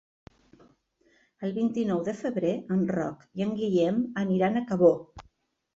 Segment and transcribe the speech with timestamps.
[1.49, 4.97] El vint-i-nou de febrer en Roc i en Guillem aniran a Cabó.